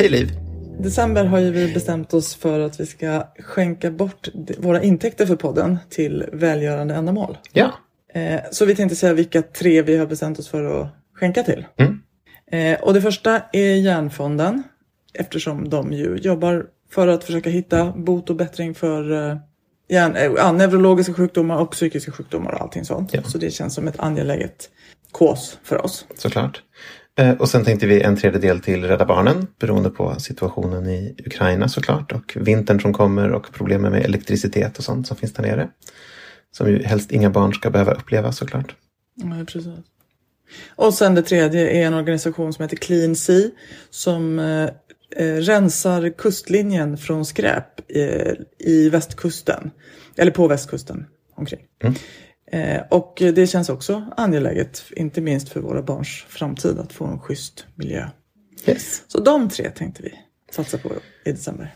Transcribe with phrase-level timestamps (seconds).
[0.00, 0.32] Hej Liv.
[0.78, 5.36] December har ju vi bestämt oss för att vi ska skänka bort våra intäkter för
[5.36, 7.38] podden till välgörande ändamål.
[7.52, 7.72] Ja.
[8.14, 11.66] Eh, så vi tänkte säga vilka tre vi har bestämt oss för att skänka till.
[11.76, 12.02] Mm.
[12.50, 14.62] Eh, och det första är Hjärnfonden
[15.14, 19.38] eftersom de ju jobbar för att försöka hitta bot och bättring för
[19.88, 23.14] hjärn, eh, ja, neurologiska sjukdomar och psykiska sjukdomar och allting sånt.
[23.14, 23.22] Ja.
[23.22, 24.70] Så det känns som ett angeläget
[25.12, 26.06] kås för oss.
[26.14, 26.62] Såklart.
[27.18, 31.68] Eh, Och sen tänkte vi en tredjedel till Rädda Barnen beroende på situationen i Ukraina
[31.68, 35.68] såklart och vintern som kommer och problemen med elektricitet och sånt som finns där nere.
[36.52, 38.74] Som ju helst inga barn ska behöva uppleva såklart.
[39.14, 39.72] Ja, precis.
[40.76, 43.50] Och sen det tredje är en organisation som heter Clean Sea
[43.90, 44.68] som eh,
[45.16, 49.70] eh, rensar kustlinjen från skräp eh, i västkusten.
[50.16, 51.60] Eller på västkusten omkring.
[51.84, 51.92] Eh,
[52.90, 57.66] och det känns också angeläget, inte minst för våra barns framtid, att få en schysst
[57.74, 58.08] miljö.
[58.66, 59.02] Yes.
[59.06, 60.14] Så de tre tänkte vi
[60.50, 60.90] satsa på
[61.24, 61.74] i december.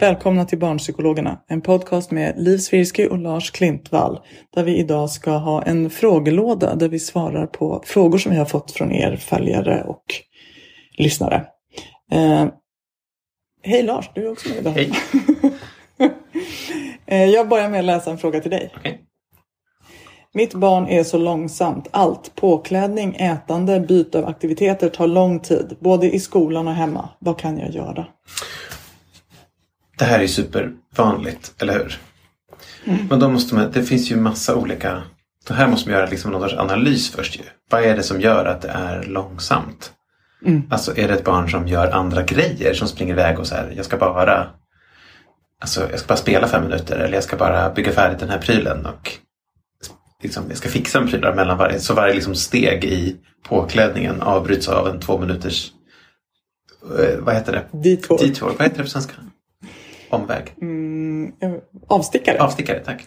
[0.00, 4.20] Välkomna till Barnpsykologerna, en podcast med Liv Svirsky och Lars Klintvall.
[4.54, 8.44] Där vi idag ska ha en frågelåda där vi svarar på frågor som vi har
[8.44, 10.04] fått från er följare och
[10.98, 11.46] lyssnare.
[12.12, 12.46] Eh,
[13.62, 14.72] hej Lars, du är också med idag.
[14.72, 14.92] Hej.
[17.06, 18.72] Eh, Jag börjar med att läsa en fråga till dig.
[18.76, 19.00] Okej.
[20.34, 21.88] Mitt barn är så långsamt.
[21.90, 25.76] Allt, påklädning, ätande, byte av aktiviteter tar lång tid.
[25.80, 27.08] Både i skolan och hemma.
[27.18, 28.06] Vad kan jag göra?
[29.98, 31.98] Det här är supervanligt, eller hur?
[33.10, 35.02] Men då måste man, det finns ju massa olika...
[35.48, 37.42] Det här måste man göra liksom någon sorts analys först ju.
[37.70, 39.92] Vad är det som gör att det är långsamt?
[40.70, 43.72] Alltså är det ett barn som gör andra grejer som springer iväg och så här,
[43.76, 44.46] jag ska bara
[45.60, 48.38] Alltså jag ska bara spela fem minuter eller jag ska bara bygga färdigt den här
[48.38, 49.18] prylen och
[50.22, 51.80] liksom, jag ska fixa en prylar mellan varje.
[51.80, 53.16] Så varje liksom steg i
[53.48, 55.72] påklädningen avbryts av en två minuters
[56.98, 57.78] eh, vad heter det?
[57.78, 58.18] Detour.
[58.18, 58.48] Detour.
[58.58, 59.12] Vad heter det på svenska?
[60.10, 60.54] Omväg.
[61.40, 61.54] Eh,
[61.88, 62.38] Avstickare.
[62.38, 63.06] Avstickare, tack.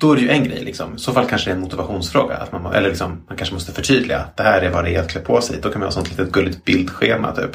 [0.00, 0.64] Då är det ju en grej.
[0.64, 0.94] Liksom.
[0.94, 2.36] I så fall kanske det är en motivationsfråga.
[2.36, 4.18] Att man, eller liksom, man kanske måste förtydliga.
[4.18, 5.58] att Det här är vad det är att klä på sig.
[5.62, 7.50] Då kan man ha sånt litet gulligt bildschema typ.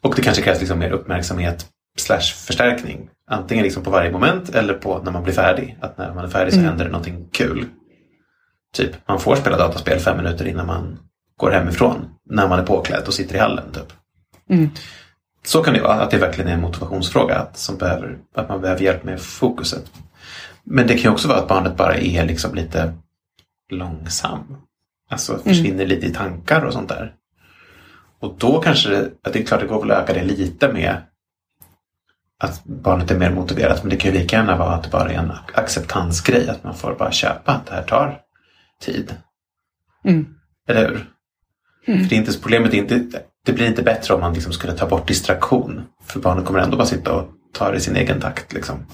[0.00, 1.66] Och det kanske krävs liksom mer uppmärksamhet
[1.98, 3.10] slash förstärkning.
[3.26, 5.78] Antingen liksom på varje moment eller på när man blir färdig.
[5.80, 7.66] Att när man är färdig så händer det någonting kul.
[8.74, 10.98] Typ, man får spela dataspel fem minuter innan man
[11.36, 11.96] går hemifrån.
[12.30, 13.72] När man är påklädd och sitter i hallen.
[13.72, 13.92] Typ.
[15.44, 17.38] Så kan det vara, att det verkligen är en motivationsfråga.
[17.38, 19.92] Att, som behöver, att man behöver hjälp med fokuset.
[20.64, 22.94] Men det kan ju också vara att barnet bara är liksom lite
[23.70, 24.56] långsam.
[25.10, 27.14] Alltså försvinner lite i tankar och sånt där.
[28.20, 30.72] Och då kanske det, att det är klart det går väl att öka det lite
[30.72, 30.96] med
[32.40, 33.82] att barnet är mer motiverat.
[33.82, 36.48] Men det kan ju lika gärna vara att det bara är en acceptansgrej.
[36.48, 38.20] Att man får bara köpa att det här tar
[38.80, 39.14] tid.
[40.68, 41.06] Eller hur?
[41.84, 44.72] För det är inte, problemet är inte, det blir inte bättre om man liksom skulle
[44.72, 45.82] ta bort distraktion.
[46.02, 48.52] För barnet kommer ändå bara sitta och ta det i sin egen takt.
[48.52, 48.86] Liksom.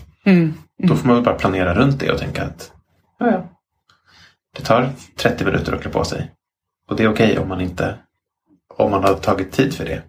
[0.82, 2.72] Då får man väl bara planera runt det och tänka att
[3.18, 3.48] ja, ja.
[4.56, 6.32] det tar 30 minuter att klä på sig.
[6.88, 7.98] Och det är okej om man inte
[8.76, 10.02] om man har tagit tid för det.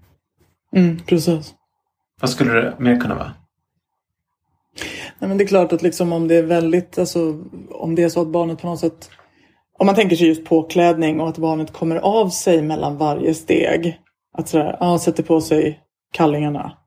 [0.75, 1.53] Mm, precis.
[2.21, 3.33] Vad skulle det mer kunna vara?
[5.19, 8.09] Nej, men det är klart att liksom om det är väldigt, alltså, om det är
[8.09, 9.09] så att barnet på något sätt,
[9.79, 13.99] om man tänker sig just påklädning och att barnet kommer av sig mellan varje steg.
[14.37, 15.79] Att sådär, ja, sätter på sig
[16.13, 16.77] kallingarna.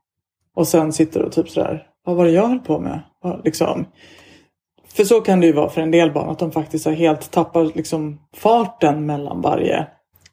[0.56, 3.00] Och sen sitter och typ sådär, vad var det jag höll på med?
[3.44, 3.86] Liksom.
[4.88, 7.30] För så kan det ju vara för en del barn att de faktiskt har helt
[7.30, 9.86] tappar liksom farten mellan varje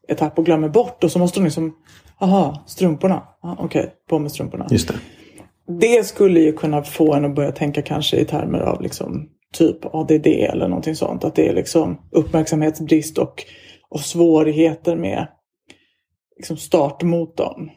[0.07, 1.75] etapp och glömmer bort och så måste de liksom,
[2.19, 4.68] aha, strumporna, ah, okej, på med strumporna.
[4.69, 4.95] Just det.
[5.80, 9.86] Det skulle ju kunna få en att börja tänka kanske i termer av liksom typ
[9.95, 11.24] ADD eller någonting sånt.
[11.24, 13.44] Att det är liksom uppmärksamhetsbrist och,
[13.89, 15.27] och svårigheter med
[16.38, 17.69] liksom startmotorn.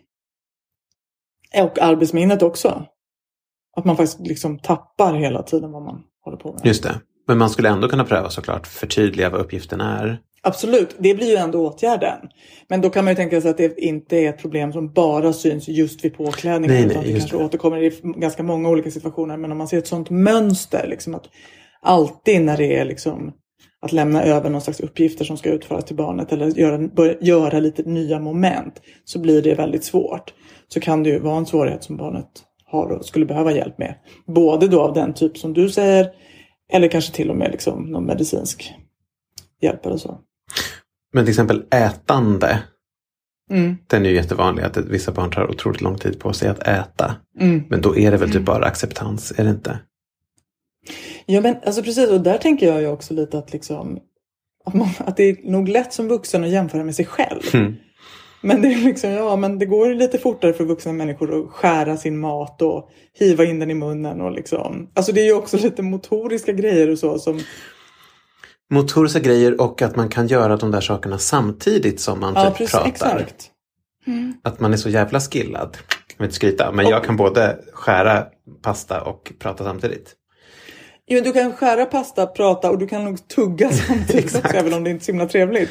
[1.63, 2.87] Och arbetsminnet också.
[3.77, 6.61] Att man faktiskt liksom tappar hela tiden vad man håller på med.
[6.65, 7.01] Just det.
[7.27, 10.21] Men man skulle ändå kunna pröva såklart förtydliga vad uppgiften är.
[10.43, 12.19] Absolut, det blir ju ändå åtgärden.
[12.69, 15.33] Men då kan man ju tänka sig att det inte är ett problem som bara
[15.33, 16.77] syns just vid påklädningen.
[16.77, 17.45] Nej, nej, utan det kanske det.
[17.45, 19.37] återkommer i ganska många olika situationer.
[19.37, 21.25] Men om man ser ett sånt mönster, liksom att
[21.83, 23.33] alltid när det är liksom
[23.83, 27.61] att lämna över någon slags uppgifter som ska utföras till barnet eller göra, börja, göra
[27.61, 30.35] lite nya moment så blir det väldigt svårt.
[30.69, 32.31] Så kan det ju vara en svårighet som barnet
[32.65, 33.95] har och skulle behöva hjälp med.
[34.27, 36.11] Både då av den typ som du säger
[36.73, 38.75] eller kanske till och med liksom någon medicinsk
[39.61, 40.21] hjälp eller så.
[41.13, 42.63] Men till exempel ätande.
[43.51, 43.77] Mm.
[43.87, 47.17] Den är ju jättevanlig att vissa barn tar otroligt lång tid på sig att äta.
[47.41, 47.63] Mm.
[47.69, 49.79] Men då är det väl typ bara acceptans, är det inte?
[51.27, 53.99] Ja men alltså precis och där tänker jag ju också lite att liksom
[54.65, 57.41] att, man, att det är nog lätt som vuxen att jämföra med sig själv.
[57.53, 57.75] Mm.
[58.43, 61.97] Men det är liksom, ja men det går lite fortare för vuxna människor att skära
[61.97, 64.91] sin mat och hiva in den i munnen och liksom.
[64.95, 67.41] Alltså det är ju också lite motoriska grejer och så som,
[68.71, 72.59] Motoriska grejer och att man kan göra de där sakerna samtidigt som man ja typ
[72.59, 72.89] precis, pratar.
[72.89, 73.51] exakt.
[74.43, 75.77] Att man är så jävla skillad.
[76.09, 78.27] Jag vill inte skryta, men jag kan både skära
[78.63, 80.15] pasta och prata samtidigt.
[81.07, 84.85] Jo, du kan skära pasta, prata och du kan nog tugga samtidigt också, även om
[84.85, 85.71] det inte är så himla trevligt.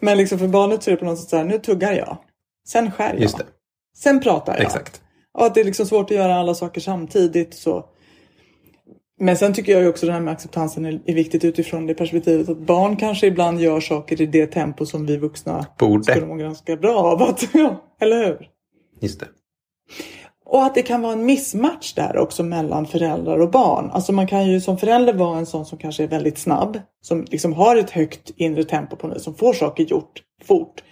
[0.00, 2.18] Men liksom för barnet så är det på något sätt så här, nu tuggar jag.
[2.68, 3.30] Sen skär jag.
[3.96, 4.62] Sen pratar jag.
[4.62, 5.00] exakt.
[5.32, 7.54] Och att det är liksom svårt att göra alla saker samtidigt.
[7.54, 7.84] Så.
[9.22, 12.48] Men sen tycker jag ju också det här med acceptansen är, viktigt utifrån det perspektivet
[12.48, 16.04] att barn kanske ibland gör saker i det tempo som vi vuxna Borde.
[16.04, 17.22] skulle må ganska bra av.
[17.22, 18.48] Att, ja, eller hur?
[19.00, 19.26] Just det.
[20.44, 23.90] Och att det kan vara en missmatch där också mellan föräldrar och barn.
[23.90, 26.78] Alltså man kan ju som förälder vara en sån som kanske är väldigt snabb.
[27.00, 29.18] Som liksom har ett högt inre tempo på nu.
[29.18, 30.82] Som får saker gjort fort.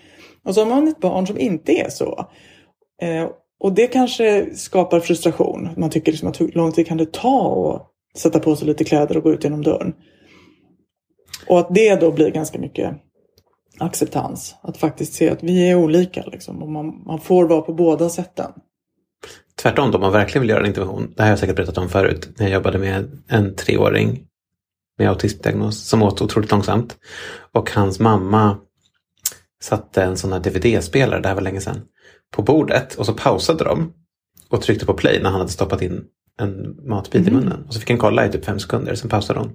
[0.44, 2.26] Och så har man ett barn som inte är så.
[3.02, 3.28] Eh,
[3.60, 5.68] och det kanske skapar frustration.
[5.76, 8.84] Man tycker liksom att hur lång tid kan det ta att sätta på sig lite
[8.84, 9.94] kläder och gå ut genom dörren.
[11.46, 12.96] Och att det då blir ganska mycket
[13.78, 14.54] acceptans.
[14.62, 16.62] Att faktiskt se att vi är olika liksom.
[16.62, 18.52] Och man, man får vara på båda sätten.
[19.62, 21.12] Tvärtom, om man verkligen vill göra en intervention.
[21.16, 22.28] Det här har jag säkert berättat om förut.
[22.36, 24.28] När jag jobbade med en treåring
[24.98, 26.96] med autismdiagnos som åt otroligt långsamt.
[27.52, 28.58] Och hans mamma
[29.62, 31.80] satte en sån här DVD-spelare, det här var länge sedan,
[32.32, 33.92] på bordet och så pausade de
[34.48, 36.04] och tryckte på play när han hade stoppat in
[36.38, 37.64] en matbit i munnen.
[37.66, 39.52] Och så fick han kolla i typ fem sekunder, sen pausade hon.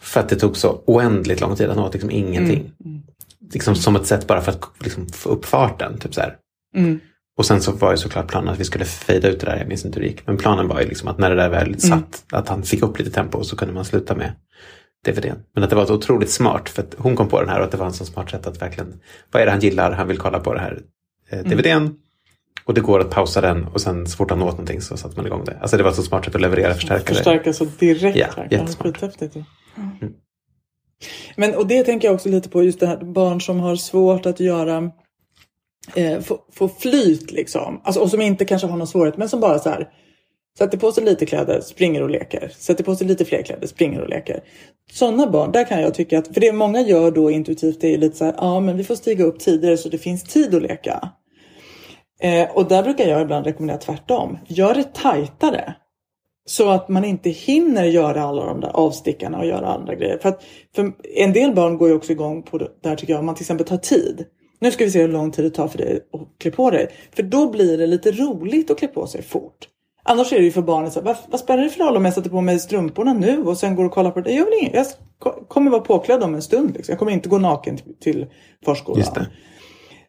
[0.00, 2.72] För att det tog så oändligt lång tid, han åt liksom ingenting.
[3.52, 5.98] Liksom som ett sätt bara för att liksom, få upp farten.
[5.98, 6.22] Typ så.
[6.76, 7.00] Mm.
[7.38, 9.68] Och sen så var ju såklart planen att vi skulle fejda ut det där, jag
[9.68, 10.26] minns inte hur det gick.
[10.26, 12.98] Men planen var ju liksom att när det där väl satt, att han fick upp
[12.98, 14.32] lite tempo så kunde man sluta med
[15.04, 15.36] DVDn.
[15.54, 17.64] Men att det var så otroligt smart, för att hon kom på den här och
[17.64, 20.08] att det var en så smart sätt att verkligen, vad är det han gillar, han
[20.08, 20.82] vill kolla på det här
[21.30, 21.94] eh, DVDn.
[22.68, 25.16] Och det går att pausa den och sen så fort han åt någonting så satte
[25.16, 25.58] man igång det.
[25.60, 27.14] Alltså det var så smart sätt att leverera förstärkare.
[27.14, 28.18] Förstärka så direkt.
[28.18, 28.86] Ja, jättesmart.
[28.86, 29.36] Skithäftigt.
[29.36, 29.44] ju.
[31.36, 34.26] Men och det tänker jag också lite på just det här barn som har svårt
[34.26, 34.90] att göra
[35.94, 37.80] eh, få, få flyt liksom.
[37.84, 39.88] Alltså, och som inte kanske har någon svårighet men som bara så här
[40.58, 42.52] sätter på sig lite kläder, springer och leker.
[42.56, 44.40] Sätter på sig lite fler kläder, springer och leker.
[44.92, 47.98] Sådana barn, där kan jag tycka att, för det många gör då intuitivt det är
[47.98, 50.62] lite så här, ja men vi får stiga upp tidigare så det finns tid att
[50.62, 51.10] leka.
[52.22, 54.38] Eh, och där brukar jag ibland rekommendera tvärtom.
[54.46, 55.74] Gör det tajtare.
[56.46, 60.18] Så att man inte hinner göra alla de där avstickarna och göra andra grejer.
[60.18, 60.42] För, att,
[60.74, 63.34] för en del barn går ju också igång på det där tycker jag, om man
[63.34, 64.24] till exempel tar tid.
[64.60, 66.88] Nu ska vi se hur lång tid det tar för dig att klä på dig.
[67.16, 69.68] För då blir det lite roligt att klä på sig fort.
[70.02, 72.04] Annars är det ju för barnet så här, vad, vad spelar det för roll om
[72.04, 74.32] jag sätter på mig strumporna nu och sen går och kollar på det?
[74.32, 74.74] Jag, vill inget,
[75.24, 76.74] jag kommer vara påklädd om en stund.
[76.74, 76.92] Liksom.
[76.92, 78.26] Jag kommer inte gå naken till, till
[78.64, 79.04] förskolan.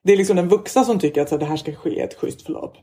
[0.03, 0.13] Det.
[0.13, 2.13] Är liksom den vuxna som tycker att så här, det här ska ske i ett
[2.13, 2.77] schysst förlopp.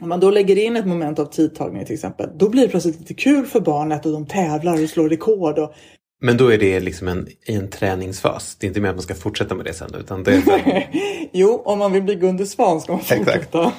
[0.00, 3.00] Om man då lägger in ett moment av tidtagning till exempel, då blir det plötsligt
[3.00, 5.58] lite kul för barnet och de tävlar och slår rekord.
[5.58, 5.74] Och...
[6.20, 8.56] Men då är det liksom en, i en träningsfas.
[8.60, 9.94] Det är inte mer att man ska fortsätta med det sen.
[9.94, 10.88] Utan det är
[11.32, 13.72] jo, om man vill bli Gunde Svan ska man fortsätta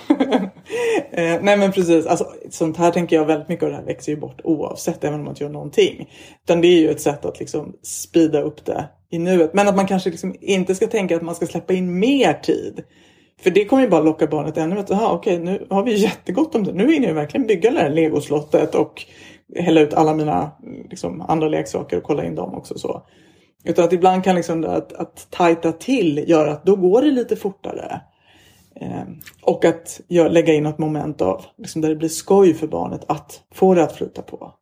[1.19, 4.11] eh, nej men precis, alltså, sånt här tänker jag väldigt mycket och det här växer
[4.11, 6.09] ju bort oavsett, även om man inte gör någonting.
[6.43, 9.53] Utan det är ju ett sätt att liksom speeda upp det i nuet.
[9.53, 12.83] Men att man kanske liksom inte ska tänka att man ska släppa in mer tid.
[13.41, 14.85] För det kommer ju bara locka barnet ännu mer.
[14.89, 16.73] Jaha, okej, nu har vi jättegott om det.
[16.73, 19.05] Nu hinner jag verkligen bygga det här legoslottet och
[19.55, 20.51] hälla ut alla mina
[20.89, 22.77] liksom, andra leksaker och kolla in dem också.
[22.77, 23.01] så.
[23.63, 27.11] Utan att ibland kan liksom det att, att tajta till göra att då går det
[27.11, 28.01] lite fortare.
[28.75, 29.03] Eh,
[29.41, 33.43] och att lägga in något moment av liksom, där det blir skoj för barnet att
[33.53, 34.53] få det att flyta på.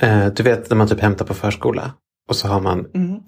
[0.00, 1.94] Eh, du vet när man typ hämtar på förskola
[2.28, 3.20] och så har man Mm.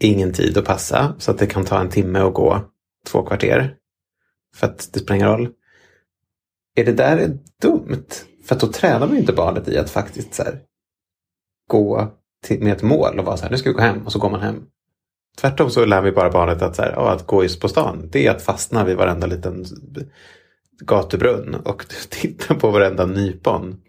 [0.00, 2.60] ingen tid att passa så att det kan ta en timme att gå
[3.06, 3.76] två kvarter.
[4.56, 5.52] För att det spelar ingen roll.
[6.76, 8.06] Är det där dumt?
[8.44, 10.60] För att då tränar man ju inte barnet i att faktiskt så här,
[11.68, 12.12] gå
[12.44, 14.18] till, med ett mål och vara så här, nu ska vi gå hem och så
[14.18, 14.66] går man hem.
[15.38, 18.26] Tvärtom så lär vi bara barnet att, så här, att gå just på stan, det
[18.26, 19.64] är att fastna vid varenda liten
[20.80, 23.80] gatubrunn och titta på varenda nypon.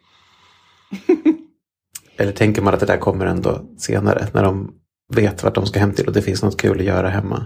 [2.18, 4.72] Eller tänker man att det där kommer ändå senare när de
[5.14, 7.46] vet vart de ska hem till och det finns något kul att göra hemma.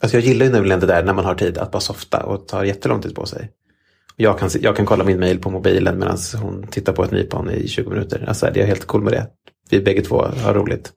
[0.00, 2.48] Alltså jag gillar ju nämligen det där när man har tid att bara softa och
[2.48, 3.50] tar jättelång tid på sig.
[4.16, 7.50] Jag kan, jag kan kolla min mail på mobilen medan hon tittar på ett nypon
[7.50, 8.24] i 20 minuter.
[8.28, 9.26] Alltså jag är helt cool med det.
[9.70, 10.92] Vi bägge två har roligt.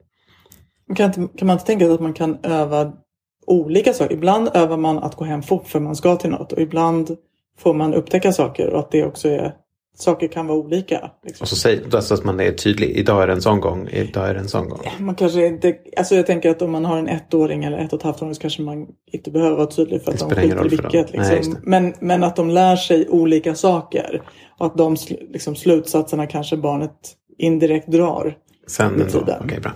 [0.95, 2.93] Kan, inte, kan man inte tänka sig att man kan öva
[3.47, 4.13] olika saker?
[4.13, 7.17] Ibland övar man att gå hem fort för man ska till något och ibland
[7.59, 9.53] får man upptäcka saker och att det också är
[9.97, 11.11] saker kan vara olika.
[11.23, 11.43] Liksom.
[11.43, 12.89] Och så säger alltså att man är tydlig.
[12.89, 13.87] Idag är det en sån gång.
[13.87, 14.79] Idag är det en sån gång.
[14.99, 17.99] Man kanske inte, alltså jag tänker att om man har en ettåring eller ett och
[17.99, 20.65] ett halvt åring så kanske man inte behöver vara tydlig för att Det de skiter
[20.65, 21.13] i vilket.
[21.13, 21.53] Nej, Liksom.
[21.53, 21.59] det.
[21.63, 24.21] men, men att de lär sig olika saker
[24.59, 26.91] och att de liksom, slutsatserna kanske barnet
[27.37, 28.37] indirekt drar.
[28.67, 29.37] Sen ändå.
[29.43, 29.71] Okej, bra.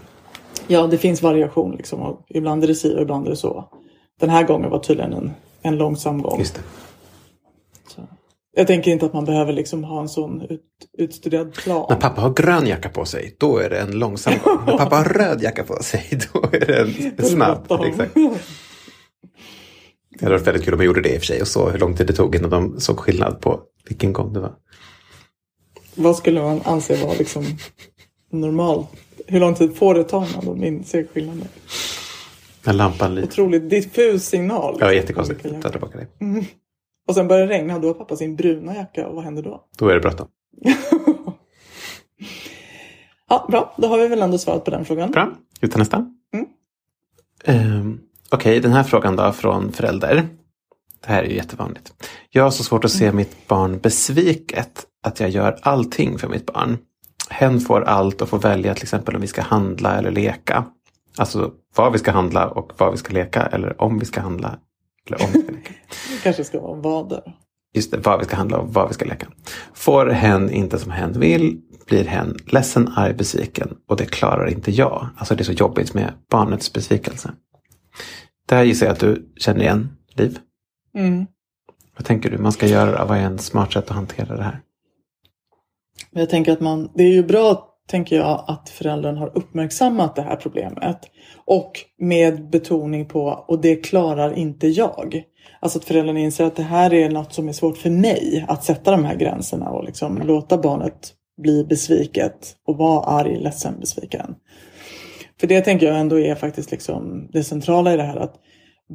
[0.68, 2.02] Ja, det finns variation liksom.
[2.02, 3.70] Och ibland är det si och ibland är det så.
[4.20, 5.32] Den här gången var tydligen en,
[5.62, 6.40] en långsam gång.
[6.40, 6.62] Just det.
[7.88, 8.02] Så.
[8.56, 10.62] Jag tänker inte att man behöver liksom ha en sån ut,
[10.98, 11.86] utstuderad plan.
[11.90, 14.58] När pappa har grön jacka på sig, då är det en långsam gång.
[14.66, 16.80] När pappa har röd jacka på sig, då är det
[17.18, 17.72] en snabb.
[17.86, 18.14] Exakt.
[20.20, 21.70] Det hade varit väldigt kul om man gjorde det i och för sig och så
[21.70, 24.54] hur lång tid det tog innan de såg skillnad på vilken gång det var.
[25.96, 27.46] Vad skulle man anse vara liksom
[28.32, 28.90] normalt?
[29.28, 31.48] Hur lång tid får det ta innan de inser skillnaden?
[32.66, 33.28] När lampan lyser.
[33.28, 34.78] Otroligt diffus signal.
[34.80, 35.46] Ja, liksom, jättekonstigt.
[35.46, 36.08] olika Ta tillbaka det.
[37.08, 39.44] Och sen börjar det regna och då har pappa sin bruna jacka och vad händer
[39.44, 39.64] då?
[39.78, 40.28] Då är det bråttom.
[43.30, 43.74] Ja, bra.
[43.78, 45.12] Då har vi väl ändå svarat på den frågan.
[45.12, 45.32] Bra,
[45.62, 46.06] vi tar nästa.
[46.34, 46.46] Mm.
[47.44, 50.28] Ehm, Okej, den här frågan då från förälder.
[51.06, 51.94] Det här är ju jättevanligt.
[52.30, 56.46] Jag har så svårt att se mitt barn besviket att jag gör allting för mitt
[56.46, 56.78] barn.
[57.30, 60.66] Hen får allt och får välja till exempel om vi ska handla eller leka.
[61.18, 64.60] Alltså vad vi ska handla och vad vi ska leka eller om vi ska handla.
[65.08, 65.74] Eller om vi ska leka.
[66.10, 67.22] Det kanske ska vara vader.
[67.74, 69.28] Just det, vad vi ska handla och vad vi ska leka.
[69.74, 74.72] Får hen inte som hen vill blir hen ledsen, arg, besviken och det klarar inte
[74.72, 75.10] jag.
[75.18, 77.32] Alltså det är så jobbigt med barnets besvikelse.
[78.48, 80.40] Det här gissar jag att du känner igen, Liv.
[80.98, 81.26] Mm.
[81.98, 83.06] Vad tänker du man ska göra?
[83.06, 84.62] Vad är en smart sätt att hantera det här?
[86.18, 90.16] Men jag tänker att man, det är ju bra, tänker jag, att föräldern har uppmärksammat
[90.16, 90.98] det här problemet.
[91.46, 95.24] Och med betoning på, och det klarar inte jag.
[95.60, 98.46] Alltså att föräldern inser att det här är något som är svårt för mig.
[98.48, 103.80] Att sätta de här gränserna och liksom låta barnet bli besviket och vara arg, ledsen,
[103.80, 104.36] besviken.
[105.40, 108.18] För det tänker jag ändå är faktiskt liksom det centrala i det här.
[108.18, 108.36] Att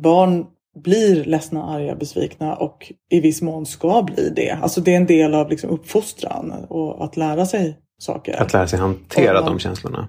[0.02, 4.50] barn blir ledsna, arga, besvikna och i viss mån ska bli det.
[4.50, 8.43] Alltså det är en del av liksom uppfostran och att lära sig saker.
[8.43, 9.43] Att lära sig hantera Ja.
[9.43, 10.09] de känslorna.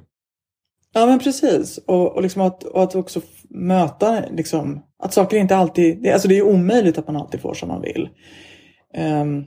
[0.94, 1.78] Ja men precis.
[1.78, 6.28] Och, och, liksom att, och att också möta liksom, att saker inte alltid, det, alltså
[6.28, 8.10] det är omöjligt att man alltid får som man vill.
[8.94, 9.44] Ehm,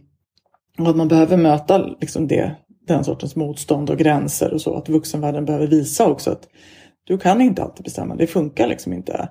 [0.78, 2.56] och att man behöver möta liksom det,
[2.87, 4.75] den sortens motstånd och gränser och så.
[4.76, 6.49] Att vuxenvärlden behöver visa också att
[7.04, 9.28] du kan inte alltid bestämma, det funkar liksom inte.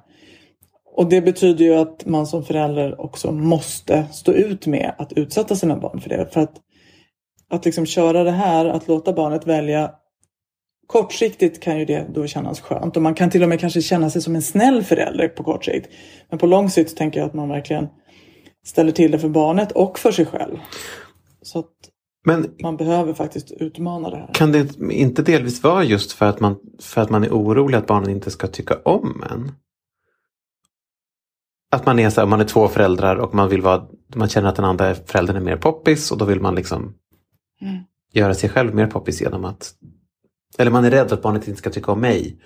[0.97, 5.55] Och det betyder ju att man som förälder också måste stå ut med att utsätta
[5.55, 6.33] sina barn för det.
[6.33, 6.53] För att,
[7.49, 9.91] att liksom köra det här, att låta barnet välja
[10.87, 14.09] Kortsiktigt kan ju det då kännas skönt och man kan till och med kanske känna
[14.09, 15.89] sig som en snäll förälder på kort sikt.
[16.29, 17.87] Men på lång sikt tänker jag att man verkligen
[18.65, 20.57] ställer till det för barnet och för sig själv.
[21.41, 21.71] Så att
[22.25, 24.33] Men man behöver faktiskt utmana det här.
[24.33, 27.87] kan det inte delvis vara just för att man, för att man är orolig att
[27.87, 29.51] barnen inte ska tycka om en?
[31.75, 34.49] Att man är så här, man är två föräldrar och man vill vara, man känner
[34.49, 36.93] att den andra föräldern är mer poppis och då vill man liksom
[37.61, 37.83] Mm.
[38.13, 39.73] göra sig själv mer poppis genom att
[40.57, 42.37] eller man är rädd att barnet inte ska tycka om mig.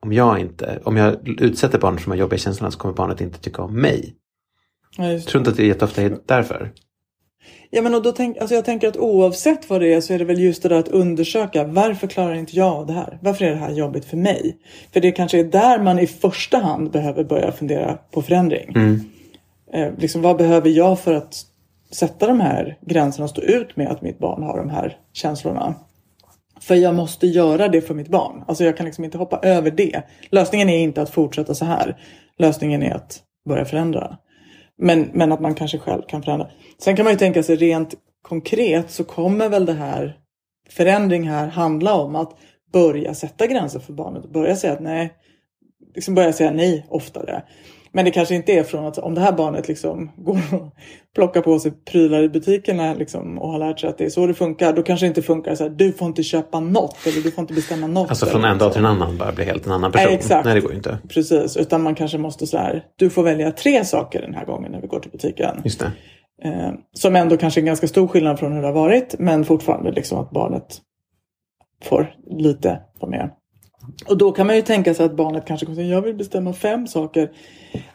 [0.00, 3.20] Om jag inte, om jag utsätter barnet för de här jobbiga känslorna så kommer barnet
[3.20, 4.14] inte tycka om mig.
[4.96, 6.72] Ja, Jag tror inte att det är jätteofta är därför.
[7.70, 10.18] Ja, men och då tänk, alltså jag tänker att oavsett vad det är så är
[10.18, 13.18] det väl just det där att undersöka varför klarar inte jag det här?
[13.22, 14.56] Varför är det här jobbigt för mig?
[14.92, 18.72] För det kanske är där man i första hand behöver börja fundera på förändring.
[18.74, 19.00] Mm.
[19.72, 21.42] Eh, liksom, vad behöver jag för att
[21.90, 25.74] sätta de här gränserna och stå ut med att mitt barn har de här känslorna?
[26.60, 28.44] För jag måste göra det för mitt barn.
[28.48, 30.02] Alltså jag kan liksom inte hoppa över det.
[30.30, 31.96] Lösningen är inte att fortsätta så här.
[32.38, 34.16] Lösningen är att börja förändra.
[34.78, 36.50] Men, men att man kanske själv kan förändra.
[36.78, 40.16] Sen kan man ju tänka sig rent konkret så kommer väl det här
[40.70, 42.38] förändring här handla om att
[42.72, 44.32] börja sätta gränser för barnet.
[44.32, 45.14] Börja säga att nej,
[45.94, 47.42] liksom börja säga nej oftare.
[47.92, 50.74] Men det kanske inte är från att om det här barnet liksom går och
[51.14, 54.26] plockar på sig prylar i butikerna liksom, och har lärt sig att det är så
[54.26, 54.72] det funkar.
[54.72, 57.42] Då kanske det inte funkar så här, du får inte köpa något eller du får
[57.42, 58.10] inte bestämma något.
[58.10, 60.06] Alltså från en dag till en annan bara bli helt en annan person.
[60.06, 60.44] Nej, exakt.
[60.44, 60.98] Nej, det går ju inte.
[61.08, 64.72] Precis, utan man kanske måste så här, du får välja tre saker den här gången
[64.72, 65.60] när vi går till butiken.
[65.64, 65.92] Just det.
[66.42, 69.44] Eh, som ändå kanske är en ganska stor skillnad från hur det har varit, men
[69.44, 70.80] fortfarande liksom att barnet
[71.82, 73.30] får lite vara med.
[74.06, 76.52] Och då kan man ju tänka sig att barnet kanske kommer säga, jag vill bestämma
[76.52, 77.30] fem saker.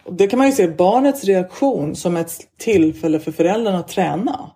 [0.03, 4.51] Och det kan man ju se barnets reaktion som ett tillfälle för föräldrarna att träna.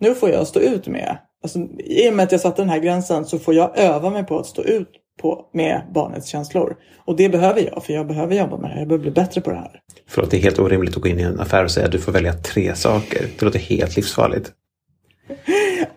[0.00, 2.78] Nu får jag stå ut med, alltså, i och med att jag satte den här
[2.78, 4.88] gränsen så får jag öva mig på att stå ut
[5.22, 6.76] på, med barnets känslor.
[7.04, 9.40] Och det behöver jag, för jag behöver jobba med det här, jag behöver bli bättre
[9.40, 9.80] på det här.
[10.08, 11.98] Förlåt, det är helt orimligt att gå in i en affär och säga att du
[11.98, 13.26] får välja tre saker.
[13.38, 14.52] Det låter helt livsfarligt.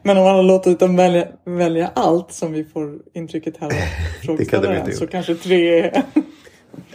[0.09, 3.73] Men om man har låtit dem välja, välja allt som vi får intrycket här av
[4.25, 6.03] frågeställaren så kanske tre är...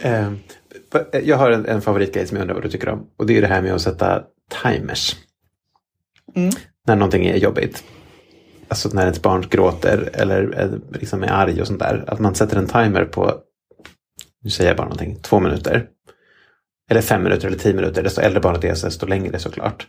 [0.01, 0.31] Eh,
[1.23, 3.07] jag har en, en favoritgrej som jag undrar vad du tycker om.
[3.17, 4.23] Och det är det här med att sätta
[4.63, 5.15] timers.
[6.35, 6.49] Mm.
[6.87, 7.83] När någonting är jobbigt.
[8.67, 12.03] Alltså när ett barn gråter eller eh, liksom är arg och sånt där.
[12.07, 13.33] Att man sätter en timer på,
[14.43, 15.87] nu säger jag bara någonting, två minuter.
[16.89, 18.03] Eller fem minuter eller tio minuter.
[18.03, 19.87] Desto äldre barnet är så desto längre såklart.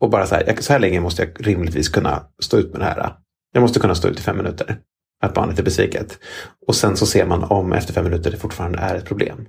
[0.00, 2.84] Och bara så här, så här länge måste jag rimligtvis kunna stå ut med det
[2.84, 3.16] här.
[3.52, 4.78] Jag måste kunna stå ut i fem minuter.
[5.20, 6.18] Att barnet är besviket.
[6.66, 9.48] Och sen så ser man om efter fem minuter det fortfarande är ett problem.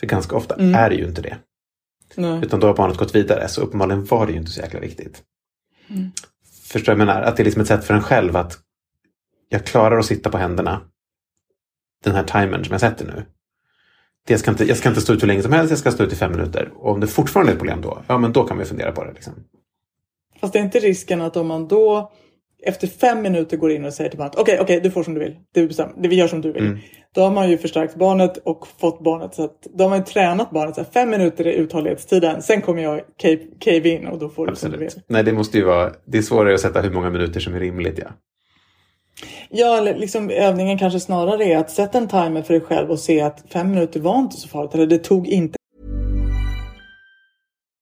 [0.00, 0.74] För ganska ofta Mm.
[0.74, 1.36] är det ju inte det.
[2.14, 2.40] Nej.
[2.44, 3.48] Utan då har barnet gått vidare.
[3.48, 5.22] Så uppenbarligen var det ju inte så jäkla viktigt.
[6.62, 7.22] Förstår du vad jag menar?
[7.22, 8.58] Att det är liksom ett sätt för en själv att
[9.48, 10.80] jag klarar att sitta på händerna.
[12.04, 13.24] Den här timern som jag sätter nu.
[14.28, 16.04] Jag, ska inte, jag ska inte stå ut hur länge som helst, jag ska stå
[16.04, 16.70] ut i fem minuter.
[16.74, 19.04] Och om det fortfarande är ett problem då, ja men då kan vi fundera på
[19.04, 19.12] det.
[19.12, 19.32] Liksom.
[20.40, 22.12] Fast det är inte risken att om man då
[22.62, 25.20] efter fem minuter går in och säger till barnet okej, okej, du får som du
[25.20, 25.36] vill.
[25.54, 26.66] Du bestämmer, vi gör som du vill.
[26.66, 26.78] Mm.
[27.14, 30.04] Då har man ju förstärkt barnet och fått barnet så att då har man ju
[30.04, 32.42] tränat barnet så att fem minuter är uthållighetstiden.
[32.42, 34.86] Sen kommer jag cave, cave in och då får du som du vill.
[34.86, 35.06] Absolut.
[35.08, 37.60] Nej, det måste ju vara, det är svårare att sätta hur många minuter som är
[37.60, 37.98] rimligt.
[37.98, 38.08] Ja.
[39.48, 42.98] Ja, eller liksom övningen kanske snarare är att sätta en timer för dig själv och
[42.98, 44.74] se att fem minuter var inte så farligt.
[44.74, 45.55] Eller det tog inte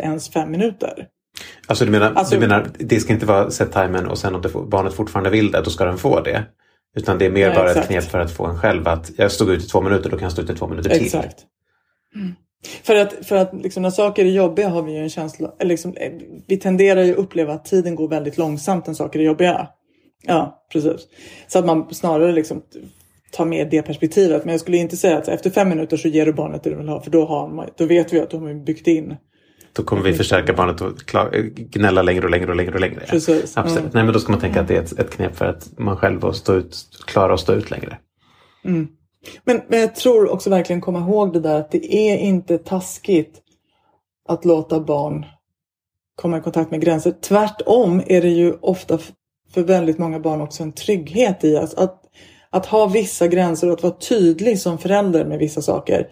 [0.00, 1.08] Ens fem minuter.
[1.66, 4.42] Alltså du menar, Alltså- du menar, det ska inte vara set timern och sen om
[4.42, 6.44] det barnet fortfarande vill det, då ska den få det.
[6.96, 7.88] Utan det är mer Nej, bara ett exakt.
[7.88, 10.22] knep för att få en själv att jag stod ut i två minuter, då kan
[10.22, 11.04] jag stå ut i två minuter till.
[11.04, 11.46] Exakt.
[12.82, 15.96] För att, för att liksom när saker är jobbiga har vi ju en känsla, liksom,
[15.96, 16.12] eh,
[16.46, 19.68] vi tenderar ju uppleva att tiden går väldigt långsamt när saker är jobbiga.
[20.22, 21.00] Ja, precis.
[21.48, 22.62] Så att man snarare liksom
[23.30, 24.44] ta med det perspektivet.
[24.44, 26.76] Men jag skulle inte säga att efter fem minuter så ger du barnet det du
[26.76, 27.02] vill ha.
[27.02, 29.16] För då, har man, då vet vi att de har byggt in.
[29.72, 30.92] Då kommer vi förstärka barnet och
[31.56, 33.00] gnälla längre och längre och längre och längre.
[33.08, 33.56] Precis.
[33.56, 33.84] Absolut.
[33.84, 33.90] Ja.
[33.94, 35.96] Nej, men då ska man tänka att det är ett, ett knep för att man
[35.96, 37.98] själv att stå ut, klara att stå ut längre.
[38.64, 38.88] Mm.
[39.44, 43.40] Men, men jag tror också verkligen komma ihåg det där att det är inte taskigt
[44.28, 45.26] att låta barn
[46.14, 47.14] komma i kontakt med gränser.
[47.20, 48.98] Tvärtom är det ju ofta
[49.54, 52.02] för väldigt många barn också en trygghet i att, att,
[52.50, 56.08] att ha vissa gränser och att vara tydlig som förälder med vissa saker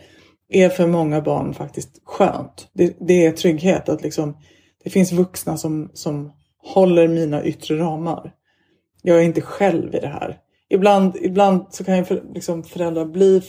[0.48, 2.68] är för många barn faktiskt skönt.
[2.72, 4.36] Det, det är trygghet att liksom
[4.84, 8.32] det finns vuxna som, som håller mina yttre ramar.
[9.02, 10.36] Jag är inte själv i det här.
[10.70, 13.42] Ibland, ibland så kan ju för, liksom föräldrar bli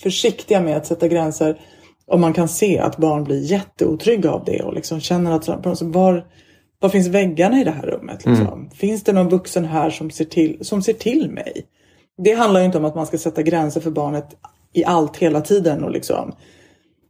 [0.00, 1.60] försiktiga med att sätta gränser
[2.06, 5.48] om man kan se att barn blir jätteotrygga av det och liksom känner att
[5.82, 6.26] var,
[6.78, 8.26] var finns väggarna i det här rummet?
[8.26, 8.46] Liksom?
[8.46, 8.70] Mm.
[8.70, 11.66] Finns det någon vuxen här som ser, till, som ser till mig?
[12.16, 14.36] Det handlar ju inte om att man ska sätta gränser för barnet
[14.72, 15.84] i allt hela tiden.
[15.84, 16.32] Och liksom,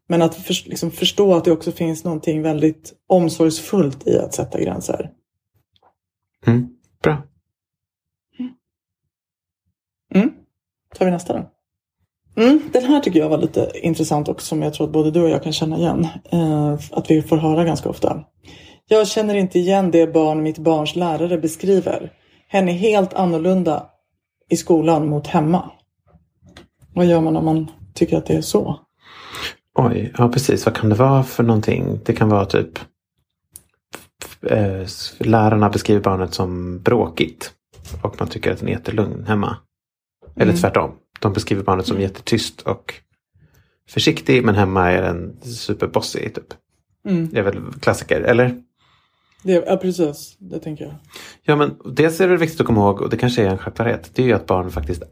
[0.09, 4.61] men att för, liksom förstå att det också finns någonting väldigt omsorgsfullt i att sätta
[4.61, 5.11] gränser.
[6.47, 6.69] Mm.
[7.03, 7.23] Bra.
[10.15, 10.31] Mm.
[10.95, 11.51] Tar vi nästa då?
[12.37, 15.23] Mm, den här tycker jag var lite intressant och som jag tror att både du
[15.23, 16.09] och jag kan känna igen.
[16.31, 18.25] Eh, att vi får höra ganska ofta.
[18.89, 22.13] Jag känner inte igen det barn mitt barns lärare beskriver.
[22.49, 23.87] Hen är helt annorlunda
[24.53, 25.71] i skolan mot hemma.
[26.95, 28.81] Vad gör man om man tycker att det är så?
[29.75, 30.67] Oj, ja precis.
[30.67, 32.01] Vad kan det vara för någonting?
[32.05, 32.79] Det kan vara typ
[34.43, 34.87] eh,
[35.19, 37.53] lärarna beskriver barnet som bråkigt
[38.03, 39.57] och man tycker att den är jättelugn hemma.
[40.37, 40.57] Eller mm.
[40.57, 40.91] tvärtom.
[41.21, 42.95] De beskriver barnet som jättetyst och
[43.89, 46.35] försiktig men hemma är den superbossig.
[46.35, 46.55] Typ.
[47.09, 47.29] Mm.
[47.33, 48.63] Det är väl klassiker, eller?
[49.43, 50.95] Det, ja precis, det tänker jag.
[51.43, 54.11] Ja men dels är det viktigt att komma ihåg, och det kanske är en självklarhet,
[54.15, 55.03] det är ju att barn faktiskt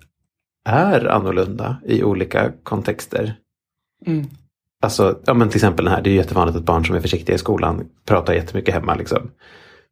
[0.69, 3.35] är annorlunda i olika kontexter.
[4.07, 4.27] Mm.
[4.83, 7.01] Alltså, ja men till exempel den här, det är ju jättevanligt att barn som är
[7.01, 8.95] försiktiga i skolan pratar jättemycket hemma.
[8.95, 9.31] Liksom.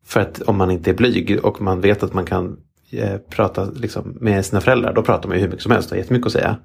[0.05, 2.57] För att om man inte är blyg och man vet att man kan
[2.93, 5.97] eh, prata liksom, med sina föräldrar, då pratar man ju hur mycket som helst och
[5.97, 6.57] har jättemycket att säga.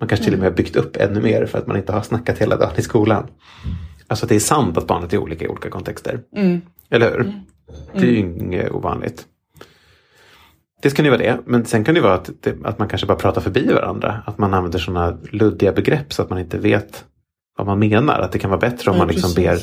[0.00, 2.02] Man kanske till och med har byggt upp ännu mer för att man inte har
[2.02, 3.26] snackat hela dagen i skolan.
[4.06, 6.20] Alltså det är sant att barnet är olika i olika kontexter.
[6.36, 6.60] Mm.
[6.90, 7.20] Eller hur?
[7.20, 7.40] Mm.
[7.92, 9.26] Det är ju inget ovanligt.
[10.82, 13.06] Det kan ju vara det, men sen kan det vara att, det, att man kanske
[13.06, 14.22] bara pratar förbi varandra.
[14.26, 17.04] Att man använder sådana luddiga begrepp så att man inte vet
[17.56, 18.20] vad man menar.
[18.20, 19.58] Att det kan vara bättre om Ja, man liksom ber,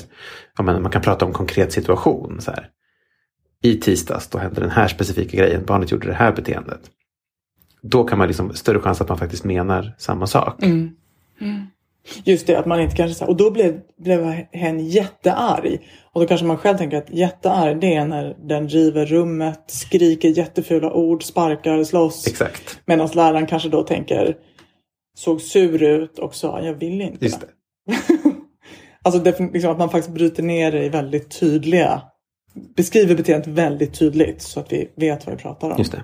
[0.57, 2.41] ja, men man kan prata om konkret situation.
[2.41, 2.69] Så här.
[3.63, 6.81] I tisdags då hände den här specifika grejen, barnet gjorde det här beteendet.
[7.81, 10.63] Då kan man liksom, större chans att man faktiskt menar samma sak.
[10.63, 10.95] Mm.
[11.39, 11.67] Mm.
[12.23, 13.25] Just det, att man inte kanske...
[13.25, 15.79] Och då blev, blev hen jättearg.
[16.13, 20.29] Och då kanske man själv tänker att jättearg det är när den river rummet, skriker
[20.29, 22.27] jättefula ord, sparkar, slåss.
[22.27, 22.79] Exakt.
[22.85, 24.37] Medan läraren kanske då tänker
[25.17, 27.25] såg sur ut och sa jag vill inte.
[27.25, 27.47] Just det.
[29.01, 32.01] alltså det, liksom att man faktiskt bryter ner det i väldigt tydliga
[32.75, 35.77] beskriver beteendet väldigt tydligt så att vi vet vad vi pratar om.
[35.77, 36.03] Just det.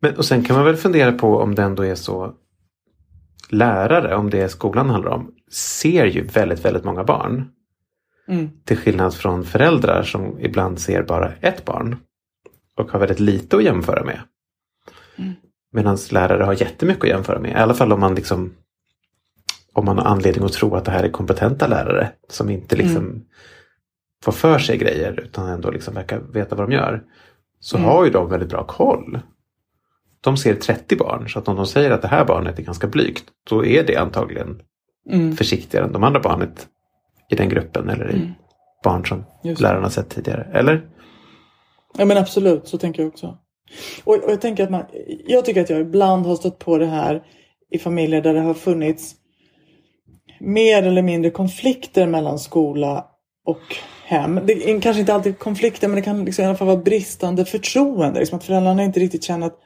[0.00, 2.32] Men, och sen kan man väl fundera på om det ändå är så
[3.52, 7.48] lärare, om det är skolan handlar om, ser ju väldigt, väldigt många barn.
[8.28, 8.50] Mm.
[8.64, 11.96] Till skillnad från föräldrar som ibland ser bara ett barn.
[12.76, 14.20] Och har väldigt lite att jämföra med.
[15.16, 15.32] Mm.
[15.72, 17.50] Medan lärare har jättemycket att jämföra med.
[17.50, 18.52] I alla fall om man liksom
[19.72, 23.06] om man har anledning att tro att det här är kompetenta lärare som inte liksom
[23.06, 23.22] Mm.
[24.24, 27.02] får för sig grejer utan ändå liksom verkar veta vad de gör.
[27.60, 27.88] Så Mm.
[27.88, 29.20] har ju de väldigt bra koll.
[30.24, 32.86] De ser 30 barn så att om de säger att det här barnet är ganska
[32.86, 34.62] blygt då är det antagligen
[35.10, 35.36] Mm.
[35.36, 36.68] försiktigare än de andra barnet
[37.30, 38.32] i den gruppen eller i Mm.
[38.84, 39.60] barn som Just.
[39.60, 40.46] lärarna sett tidigare.
[40.54, 40.88] Eller?
[41.98, 43.38] Ja men absolut, så tänker jag också.
[44.04, 44.84] Och, och jag tänker att man,
[45.26, 47.22] jag tycker att jag ibland har stött på det här
[47.70, 49.14] i familjer där det har funnits
[50.40, 53.04] mer eller mindre konflikter mellan skola
[53.46, 54.40] och hem.
[54.46, 57.44] Det är kanske inte alltid konflikter men det kan liksom i alla fall vara bristande
[57.44, 58.20] förtroende.
[58.20, 59.58] Liksom att föräldrarna inte riktigt känner att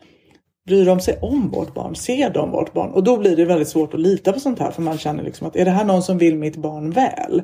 [0.67, 1.95] bryr de sig om vårt barn?
[1.95, 2.91] Ser de vårt barn?
[2.91, 5.47] Och då blir det väldigt svårt att lita på sånt här för man känner liksom
[5.47, 7.43] att är det här någon som vill mitt barn väl?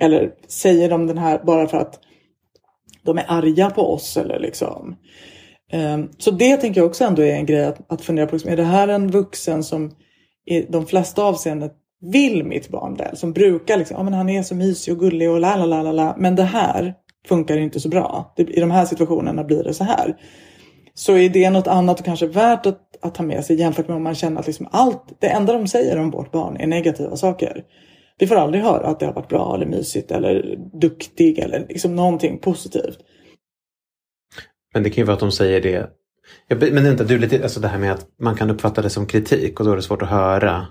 [0.00, 2.00] Eller säger de den här bara för att
[3.02, 4.96] de är arga på oss eller liksom.
[5.72, 8.34] Ehm, så det tänker jag också ändå är en grej att, att fundera på.
[8.34, 9.90] Liksom, är det här en vuxen som
[10.46, 11.70] i de flesta avseenden
[12.12, 13.16] vill mitt barn väl?
[13.16, 15.82] Som brukar liksom, ja men han är så mysig och gullig och la la la
[15.82, 16.14] la la.
[16.18, 16.94] Men det här
[17.28, 18.34] funkar inte så bra.
[18.36, 20.16] I de här situationerna blir det så här.
[20.98, 23.96] Så är det något annat och kanske värt att, att ta med sig jämfört med
[23.96, 27.16] om man känner att liksom allt, det enda de säger om vårt barn är negativa
[27.16, 27.64] saker.
[28.18, 31.96] Vi får aldrig höra att det har varit bra eller mysigt eller duktig eller liksom
[31.96, 32.98] någonting positivt.
[34.74, 35.90] Men det kan ju vara att de säger det
[36.48, 39.06] Jag, men inte du lite, alltså det här med att man kan uppfatta det som
[39.06, 40.66] kritik och då är det svårt att höra.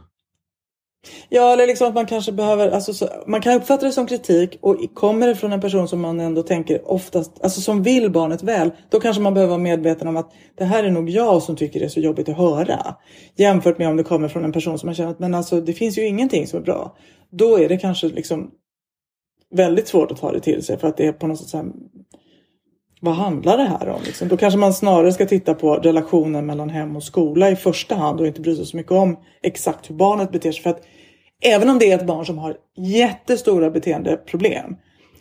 [1.30, 4.58] Ja, eller liksom att man kanske behöver, alltså, så, man kan uppfatta det som kritik
[4.62, 8.43] och kommer det från en person som man ändå tänker oftast, alltså som vill barnet
[8.43, 11.56] väl, då kanske man behöver vara medveten om att det här är nog jag som
[11.56, 12.96] tycker det är så jobbigt att höra.
[13.36, 15.74] Jämfört med om det kommer från en person som man känner att men alltså det
[15.74, 16.98] finns ju ingenting som är bra.
[17.32, 18.52] Då är det kanske liksom
[19.56, 21.58] väldigt svårt att ta det till sig för att det är på något sätt så
[21.58, 21.65] här,
[23.02, 24.02] vad handlar det här om?
[24.06, 24.28] Liksom?
[24.28, 28.20] Då kanske man snarare ska titta på relationen mellan hem och skola i första hand
[28.20, 30.63] och inte bry sig så mycket om exakt hur barnet beter sig.
[30.63, 30.82] För att
[31.43, 34.76] även om det är ett barn som har jättestora beteendeproblem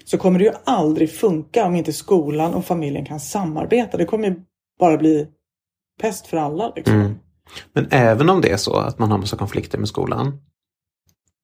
[0.05, 3.97] så kommer det ju aldrig funka om inte skolan och familjen kan samarbeta.
[3.97, 4.35] Det kommer ju
[4.79, 5.29] bara bli
[6.01, 6.73] pest för alla.
[6.77, 6.95] Liksom.
[6.95, 7.15] Mm.
[7.73, 10.43] Men även om det är så att man har massa konflikter med skolan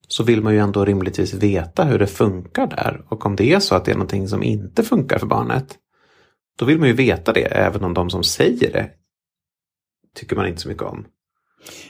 [0.07, 3.05] så vill man ju ändå rimligtvis veta hur det funkar där.
[3.09, 5.77] Och om det är så att det är någonting som inte funkar för barnet
[6.59, 8.89] då vill man ju veta det även om de som säger det
[10.15, 11.05] tycker man inte så mycket om.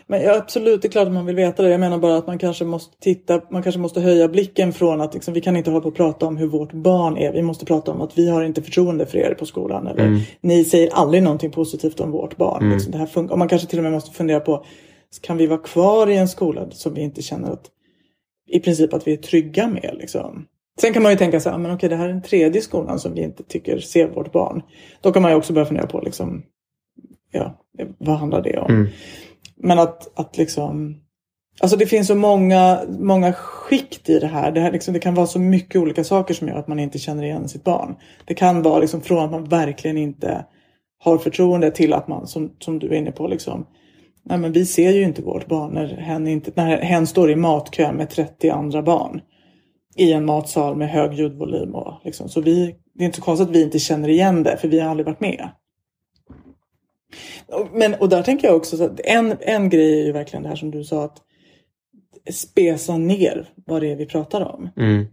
[0.07, 1.69] Men ja, absolut, det är klart att man vill veta det.
[1.69, 5.13] Jag menar bara att man kanske måste titta, man kanske måste höja blicken från att
[5.13, 7.33] liksom, vi kan inte hålla på och prata om hur vårt barn är.
[7.33, 9.87] Vi måste prata om att vi har inte förtroende för er på skolan.
[9.87, 10.19] Eller mm.
[10.41, 12.61] ni säger aldrig någonting positivt om vårt barn.
[12.61, 12.73] Mm.
[12.73, 13.33] Liksom, det här funkar.
[13.33, 14.65] Och man kanske till och med måste fundera på,
[15.21, 17.69] kan vi vara kvar i en skola som vi inte känner att
[18.49, 19.95] i princip att vi är trygga med?
[19.99, 20.45] Liksom?
[20.81, 22.99] Sen kan man ju tänka så här, men okej det här är den tredje skolan
[22.99, 24.61] som vi inte tycker ser vårt barn.
[25.01, 26.43] Då kan man ju också börja fundera på liksom,
[27.31, 27.59] ja,
[27.97, 28.71] vad handlar det om?
[28.71, 28.87] Mm.
[29.57, 30.95] Men att, att liksom,
[31.59, 34.51] alltså det finns så många, många skikt i det här.
[34.51, 36.99] Det, här liksom, det kan vara så mycket olika saker som gör att man inte
[36.99, 37.95] känner igen sitt barn.
[38.25, 40.45] Det kan vara liksom från att man verkligen inte
[40.99, 43.67] har förtroende till att man, som, som du är inne på, liksom,
[44.25, 47.35] nej men vi ser ju inte vårt barn när hen, inte, när hen står i
[47.35, 49.21] matkö med 30 andra barn
[49.95, 51.75] i en matsal med hög ljudvolym.
[51.75, 52.29] Och liksom.
[52.29, 54.79] Så vi, det är inte så konstigt att vi inte känner igen det, för vi
[54.79, 55.49] har aldrig varit med.
[57.73, 60.55] Men, och där tänker jag också att en, en grej är ju verkligen det här
[60.55, 61.17] som du sa att
[62.31, 64.69] spesa ner vad det är vi pratar om.
[64.77, 65.05] Mm.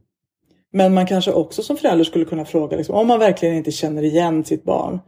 [0.72, 4.02] Men man kanske också som förälder skulle kunna fråga, liksom, om man verkligen inte känner
[4.02, 5.00] igen sitt barn,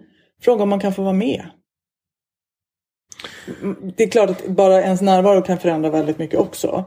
[0.42, 1.46] fråga om man kan få vara med.
[3.96, 6.84] Det är klart att bara ens närvaro kan förändra väldigt mycket också.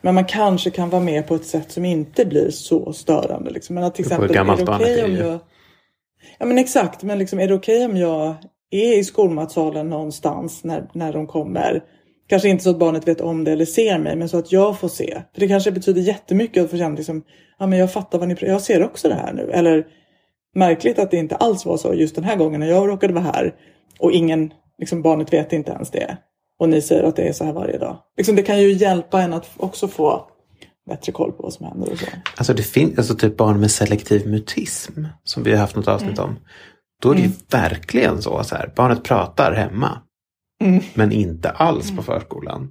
[0.00, 3.50] Men man kanske kan vara med på ett sätt som inte blir så störande.
[3.50, 3.74] Liksom.
[3.74, 5.38] Men att till exempel, är det okej okay om jag...
[6.38, 8.34] Ja men exakt, men liksom, är det okej okay om jag
[8.70, 11.82] är i skolmatsalen någonstans när, när de kommer?
[12.28, 14.80] Kanske inte så att barnet vet om det eller ser mig, men så att jag
[14.80, 15.22] får se.
[15.34, 17.22] För det kanske betyder jättemycket att få känna liksom,
[17.58, 19.50] ja men jag fattar vad ni Jag ser också det här nu.
[19.50, 19.86] Eller
[20.54, 23.24] märkligt att det inte alls var så just den här gången när jag råkade vara
[23.24, 23.54] här
[23.98, 26.16] och ingen, liksom barnet vet inte ens det
[26.58, 27.98] och ni säger att det är så här varje dag.
[28.16, 30.26] Liksom, det kan ju hjälpa en att också få
[30.88, 32.06] bättre koll på vad som händer och så.
[32.36, 36.18] Alltså det finns alltså typ barn med selektiv mutism som vi har haft något avsnitt
[36.18, 36.30] mm.
[36.30, 36.36] om.
[37.02, 37.32] Då är det mm.
[37.50, 40.02] verkligen så, så här, barnet pratar hemma.
[40.64, 40.82] Mm.
[40.94, 42.04] Men inte alls på mm.
[42.04, 42.70] förskolan.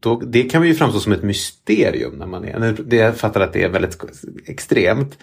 [0.00, 3.52] Då, det kan ju framstå som ett mysterium när man är, det, jag fattar att
[3.52, 3.98] det är väldigt
[4.46, 5.18] extremt.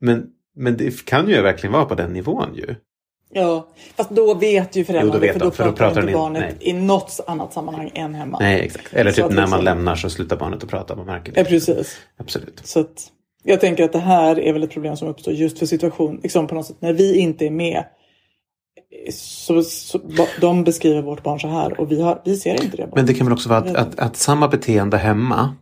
[0.00, 2.74] Men, men det kan ju verkligen vara på den nivån ju.
[3.30, 6.56] Ja, fast då vet ju föräldrarna jo, vet för då, för då pratar, inte barnet
[6.58, 6.70] nej.
[6.70, 8.38] i något annat sammanhang än hemma.
[8.40, 8.94] Nej, exakt.
[8.94, 9.50] Eller typ när liksom...
[9.50, 11.40] man lämnar så slutar barnet att prata, man märker det.
[11.40, 11.98] Ja, precis.
[12.16, 12.60] Absolut.
[12.64, 13.06] Så att,
[13.48, 16.46] jag tänker att det här är väl ett problem som uppstår just för situation, liksom
[16.46, 17.84] på något sätt när vi inte är med.
[19.12, 20.00] Så, så
[20.40, 22.90] de beskriver vårt barn så här och vi, har, vi ser inte det.
[22.94, 25.54] Men det kan väl också vara att, att, att samma beteende hemma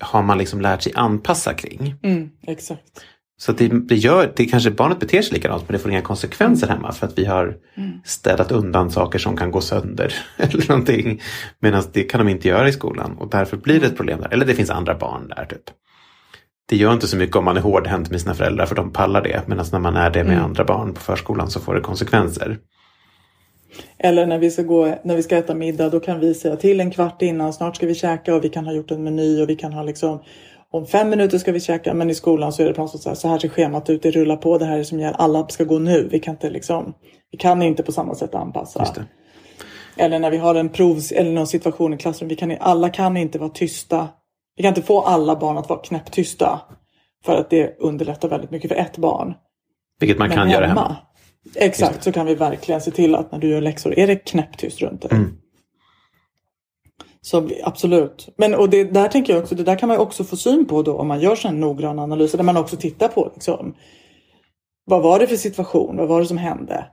[0.00, 1.94] har man liksom lärt sig anpassa kring.
[2.02, 3.04] Mm, exakt.
[3.36, 6.68] Så det, det, gör, det kanske barnet beter sig likadant men det får inga konsekvenser
[6.68, 8.00] hemma för att vi har mm.
[8.04, 10.14] städat undan saker som kan gå sönder.
[10.36, 11.20] eller någonting.
[11.58, 14.32] Medan det kan de inte göra i skolan och därför blir det ett problem där.
[14.32, 15.44] Eller det finns andra barn där.
[15.44, 15.62] typ.
[16.68, 19.22] Det gör inte så mycket om man är hårdhänt med sina föräldrar för de pallar
[19.22, 19.42] det.
[19.46, 20.44] Medan när man är det med mm.
[20.44, 22.58] andra barn på förskolan så får det konsekvenser.
[23.98, 26.80] Eller när vi, ska gå, när vi ska äta middag då kan vi säga till
[26.80, 29.48] en kvart innan snart ska vi käka och vi kan ha gjort en meny och
[29.48, 30.22] vi kan ha liksom
[30.74, 33.00] om fem minuter ska vi käka men i skolan så är det på något sätt
[33.00, 35.16] så här, så här ser schemat ut, det rullar på, det här är som gäller,
[35.16, 36.08] alla ska gå nu.
[36.10, 36.94] Vi kan inte liksom,
[37.30, 38.82] vi kan inte på samma sätt anpassa.
[39.96, 43.16] Eller när vi har en provs eller någon situation i klassrummet, vi kan, alla kan
[43.16, 44.08] inte vara tysta.
[44.56, 46.60] Vi kan inte få alla barn att vara knäpptysta.
[47.24, 49.34] För att det underlättar väldigt mycket för ett barn.
[50.00, 50.96] Vilket man men kan hemma, göra hemma.
[51.54, 54.82] Exakt, så kan vi verkligen se till att när du gör läxor är det knäpptyst
[54.82, 55.10] runt dig.
[55.12, 55.36] Mm.
[57.24, 58.28] Så absolut.
[58.36, 60.82] Men och det där tänker jag också, det där kan man också få syn på
[60.82, 63.74] då om man gör sådana noggranna analyser där man också tittar på liksom,
[64.84, 65.96] vad var det för situation?
[65.96, 66.86] Vad var det som hände?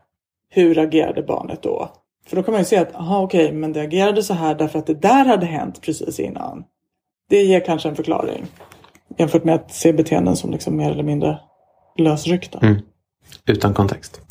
[0.49, 1.89] Hur agerade barnet då?
[2.25, 4.55] För då kan man ju se att, aha okej, okay, men det agerade så här
[4.55, 6.63] därför att det där hade hänt precis innan.
[7.29, 8.45] Det ger kanske en förklaring.
[9.17, 11.39] Jämfört med att se beteenden som liksom mer eller mindre
[11.97, 12.59] lösryckta.
[12.59, 12.81] Mm.
[13.45, 14.21] Utan kontext.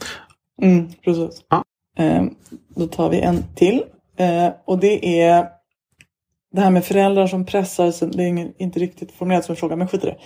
[0.62, 1.44] Mm, precis.
[1.48, 1.64] Ja.
[1.98, 2.24] Eh,
[2.68, 3.82] då tar vi en till.
[4.16, 5.59] Eh, och det är
[6.52, 9.88] det här med föräldrar som pressar, det är inte riktigt formulerat som en fråga, men
[9.88, 10.16] skit i det.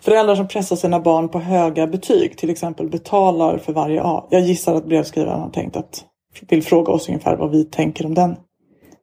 [0.00, 4.26] Föräldrar som pressar sina barn på höga betyg, till exempel betalar för varje A.
[4.30, 6.04] Jag gissar att brevskrivaren har tänkt att,
[6.48, 8.36] vill fråga oss ungefär vad vi tänker om den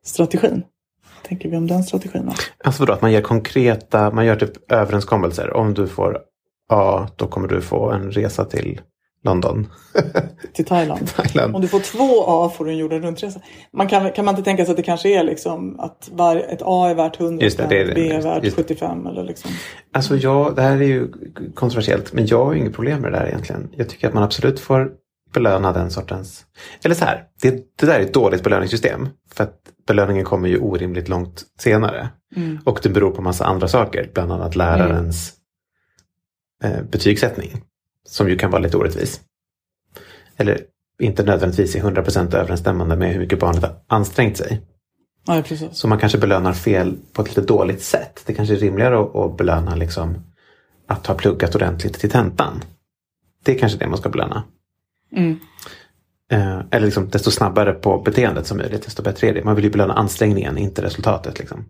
[0.05, 0.63] strategin.
[1.15, 2.31] Vad tänker vi om den strategin?
[2.63, 5.53] Alltså vadå, att man ger konkreta, man gör typ överenskommelser.
[5.53, 6.19] Om du får
[6.69, 8.81] A, då kommer du få en resa till
[9.25, 9.67] London.
[10.53, 11.07] Till Thailand.
[11.07, 11.55] Thailand.
[11.55, 13.39] Om du får två A får du en jorden runtresa.
[13.73, 16.61] Man kan, kan man inte tänka sig att det kanske är liksom att var, ett
[16.61, 17.93] A är värt 100 Just det, det.
[17.95, 18.63] B är värt Just det.
[18.63, 19.51] 75 eller liksom.
[19.93, 21.07] Alltså jag, det här är ju
[21.55, 23.69] kontroversiellt, men jag har ju inget problem med det där egentligen.
[23.75, 24.91] Jag tycker att man absolut får
[25.33, 26.45] belöna den sortens...
[26.83, 29.09] Eller så här, det, det där är ett dåligt belöningssystem.
[29.33, 32.09] För att belöningen kommer ju orimligt långt senare.
[32.63, 35.33] Och det beror på massa andra saker, bland annat lärarens
[36.63, 37.61] eh, betygssättning.
[38.05, 39.21] Som ju kan vara lite orättvis.
[40.37, 40.61] Eller
[40.99, 44.61] inte nödvändigtvis är 100% överensstämmande med hur mycket barnet har ansträngt sig.
[45.27, 45.69] Ja, precis.
[45.71, 48.23] Så man kanske belönar fel på ett lite dåligt sätt.
[48.25, 50.17] Det kanske är rimligare att, att belöna liksom
[50.87, 52.63] att ha pluggat ordentligt till tentan.
[53.43, 54.43] Det är kanske det man ska belöna.
[56.31, 59.43] Eh, eller liksom desto snabbare på beteendet som möjligt, desto bättre är det.
[59.43, 61.39] Man vill ju belöna ansträngningen, inte resultatet.
[61.39, 61.65] Liksom.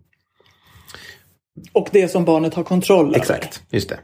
[1.73, 3.17] Och det som barnet har kontroll över.
[3.17, 3.99] Exakt, just det.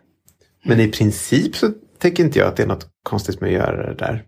[0.63, 3.87] Men i princip så tänker inte jag att det är något konstigt med att göra
[3.87, 4.25] det där.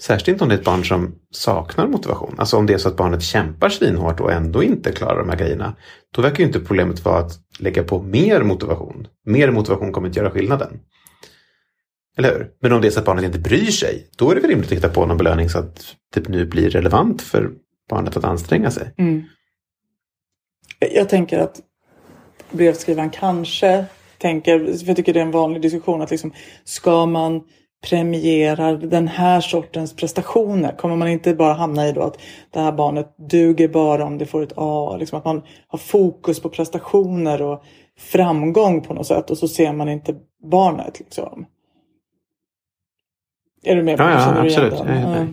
[0.00, 2.34] Särskilt inte om det är ett barn som saknar motivation.
[2.38, 5.36] Alltså om det är så att barnet kämpar svinhårt och ändå inte klarar de här
[5.36, 5.76] grejerna.
[6.14, 9.08] Då verkar ju inte problemet vara att lägga på mer motivation.
[9.26, 10.80] Mer motivation kommer inte göra skillnaden.
[12.16, 12.50] Eller hur?
[12.60, 14.72] Men om det är så att barnet inte bryr sig, då är det väl rimligt
[14.72, 17.50] att hitta på någon belöning så att det nu blir relevant för
[17.90, 18.94] barnet att anstränga sig.
[18.98, 19.24] Mm.
[20.78, 21.60] Jag tänker att
[22.50, 23.86] brevskrivaren kanske
[24.18, 26.32] tänker, för jag tycker det är en vanlig diskussion, att liksom,
[26.64, 27.42] ska man
[27.86, 30.76] premiera den här sortens prestationer?
[30.76, 32.18] Kommer man inte bara hamna i då att
[32.50, 34.96] det här barnet duger bara om det får ett A?
[34.96, 37.64] Liksom att man har fokus på prestationer och
[37.98, 40.14] framgång på något sätt och så ser man inte
[40.50, 40.98] barnet.
[40.98, 41.46] Liksom.
[43.62, 44.74] Är du med på Ja, ja, igen absolut.
[44.86, 45.26] Ja.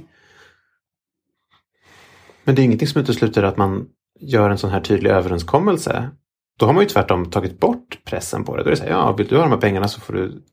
[2.44, 3.88] Men det är ingenting som utesluter att man
[4.20, 6.10] gör en sån här tydlig överenskommelse.
[6.60, 8.64] Då har man ju tvärtom tagit bort pressen på det.
[8.64, 10.44] Då är det så här, ja, vill du ha de här pengarna så får du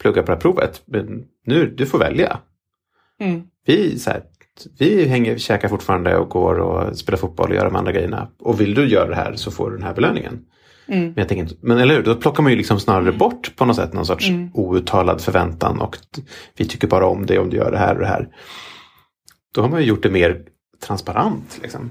[0.00, 0.82] plugga på det här provet.
[0.84, 2.38] Men nu, du får välja.
[3.20, 3.42] Mm.
[3.66, 4.22] Vi, så här,
[4.78, 8.28] vi hänger, käkar fortfarande och går och spelar fotboll och gör de andra grejerna.
[8.38, 10.44] Och vill du göra det här så får du den här belöningen.
[10.86, 11.04] Mm.
[11.04, 13.76] Men, jag tänker men eller hur, då plockar man ju liksom snarare bort på något
[13.76, 15.98] sätt någon sorts outtalad förväntan och
[16.56, 18.28] vi tycker bara om det om du gör det här och det här.
[19.54, 20.42] Då har man ju gjort det mer
[20.82, 21.58] transparent.
[21.62, 21.90] Liksom.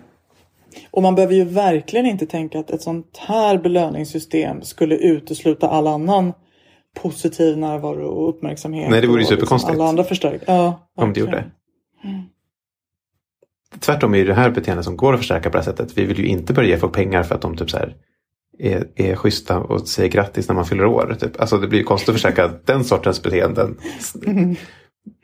[0.91, 5.87] Och man behöver ju verkligen inte tänka att ett sånt här belöningssystem skulle utesluta all
[5.87, 6.33] annan
[6.95, 8.89] positiv närvaro och uppmärksamhet.
[8.89, 9.73] Nej, det vore ju liksom superkonstigt.
[9.73, 10.61] alla andra förstärkningar.
[10.61, 11.45] Ja, Om det gjorde.
[13.79, 15.97] Tvärtom är ju det här beteendet som går att förstärka på det här sättet.
[15.97, 17.95] Vi vill ju inte börja ge folk pengar för att de typ så här
[18.59, 21.17] är, är schyssta och säger grattis när man fyller år.
[21.19, 21.41] Typ.
[21.41, 23.77] Alltså det blir ju konstigt att förstärka den sortens beteenden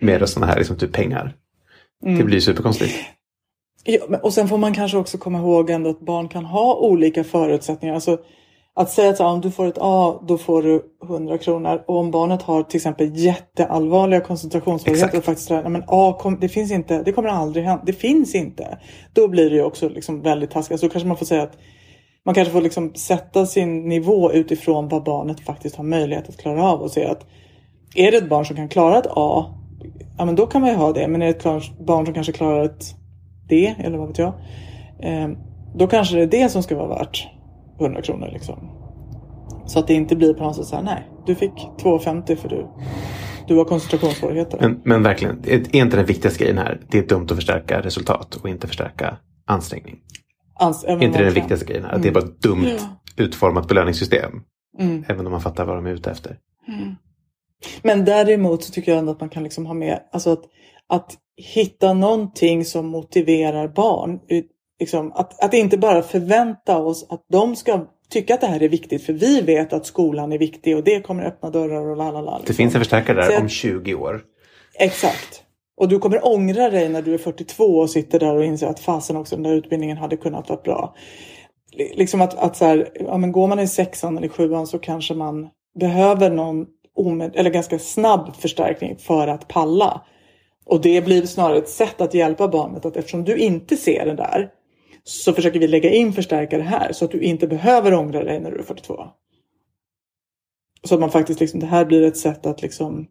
[0.02, 1.36] med sådana här liksom, typ pengar.
[2.02, 2.94] Det blir ju superkonstigt.
[3.84, 7.24] Ja, och sen får man kanske också komma ihåg ändå att barn kan ha olika
[7.24, 7.96] förutsättningar.
[7.96, 8.18] Alltså,
[8.74, 11.84] att säga att så, om du får ett A, då får du 100 kronor.
[11.88, 15.18] Och om barnet har till exempel jätteallvarliga koncentrationssvårigheter.
[15.18, 17.84] Och faktiskt, nej, men A, kom, det finns inte, det kommer aldrig hända.
[17.86, 18.78] Det finns inte.
[19.14, 20.80] Då blir det ju också liksom väldigt taskigt.
[20.80, 21.58] Så då kanske man får säga att
[22.26, 26.64] man kanske får liksom sätta sin nivå utifrån vad barnet faktiskt har möjlighet att klara
[26.64, 26.82] av.
[26.82, 27.26] Och säga att
[27.96, 29.56] är det ett barn som kan klara ett A,
[30.18, 31.08] ja men då kan man ju ha det.
[31.08, 32.99] Men är det ett barn som kanske klarar ett
[33.50, 34.34] D, eller vad vet jag.
[35.00, 35.30] Eh,
[35.76, 37.28] då kanske det är det som ska vara värt
[37.80, 38.30] 100 kronor.
[38.34, 38.70] Liksom.
[39.66, 42.50] Så att det inte blir på något sätt så här, nej, du fick 2,50 för
[42.50, 42.68] du,
[43.48, 44.58] du har koncentrationssvårigheter.
[44.62, 48.36] Men, men verkligen, är inte den viktigaste grejen här, det är dumt att förstärka resultat
[48.36, 49.98] och inte förstärka ansträngning.
[50.60, 51.92] Ans- Är inte det den viktigaste grejen här?
[51.92, 53.24] Att det är bara ett dumt Ja.
[53.24, 54.32] utformat belöningssystem.
[54.80, 55.04] Mm.
[55.08, 56.38] Även om man fattar vad de är ute efter.
[57.82, 60.42] Men däremot så tycker jag ändå att man kan liksom ha med, alltså att,
[60.90, 64.20] att hitta någonting som motiverar barn.
[64.80, 68.70] Liksom, att, att inte bara förvänta oss att de ska tycka att det här är
[68.70, 72.32] viktigt för vi vet att skolan är viktig och det kommer öppna dörrar och lalala.
[72.32, 72.56] Det Liksom.
[72.56, 74.22] finns en förstärkare där jag- om 20 år.
[74.80, 75.44] Exakt.
[75.78, 78.80] Och du kommer ångra dig när du är 42 och sitter där och inser att
[78.80, 80.96] fasen också den där utbildningen hade kunnat vara bra.
[81.72, 84.80] Li- Liksom att, att så här, ja, men går man i sexan eller sjuan så
[84.80, 85.48] kanske man
[85.80, 86.66] behöver någon
[86.98, 90.02] omed- eller ganska snabb förstärkning för att palla.
[90.70, 94.16] Och det blir snarare ett sätt att hjälpa barnet att eftersom du inte ser det
[94.16, 94.50] där
[95.04, 98.52] så försöker vi lägga in förstärkare här så att du inte behöver ångra dig när
[98.52, 99.08] du är 42.
[100.84, 103.08] Så att man faktiskt liksom, det här blir ett sätt att liksom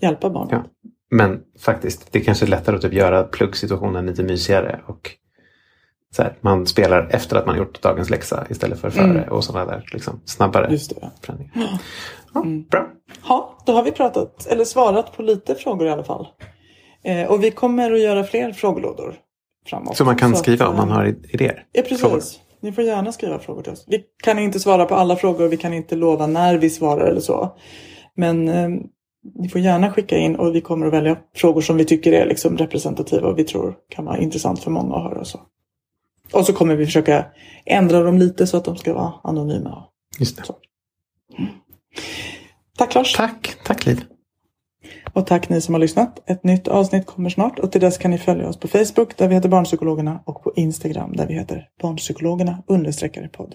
[0.00, 0.52] hjälpa barnet.
[0.52, 0.90] Ja.
[1.10, 4.80] Men faktiskt, det är kanske är lättare att typ göra pluggsituationen lite mysigare.
[4.86, 5.10] Och
[6.12, 9.04] så här, man spelar efter att man gjort dagens läxa istället för före.
[9.04, 9.28] Mm.
[9.28, 11.78] Och sådana där liksom, snabbare Just förändringar.
[12.34, 12.86] Ja, Bra.
[13.28, 16.26] Ja, då har vi pratat, eller svarat på lite frågor i alla fall.
[17.04, 19.14] Eh, och vi kommer att göra fler frågelådor
[19.66, 19.96] framåt.
[19.96, 21.64] Så man kan att, skriva om man eh, har idéer.
[21.72, 22.00] Ja, precis.
[22.00, 22.22] Frågor.
[22.60, 23.84] Ni får gärna skriva frågor till oss.
[23.88, 27.20] Vi kan inte svara på alla frågor, vi kan inte lova när vi svarar eller
[27.20, 27.56] så.
[28.16, 28.68] Men eh,
[29.38, 32.26] ni får gärna skicka in och vi kommer att välja frågor som vi tycker är
[32.26, 35.20] liksom representativa och vi tror kan vara intressant för många att höra.
[35.20, 35.40] Och så.
[36.32, 37.26] Och så kommer vi försöka
[37.64, 39.84] ändra dem lite så att de ska vara anonyma.
[40.18, 40.42] Just det.
[42.78, 43.12] Tack Lars!
[43.12, 44.04] Tack, tack Liv.
[45.12, 46.30] Och tack ni som har lyssnat.
[46.30, 49.28] Ett nytt avsnitt kommer snart och till dess kan ni följa oss på Facebook där
[49.28, 53.54] vi heter Barnpsykologerna och på Instagram där vi heter Barnpsykologerna understreckare podd.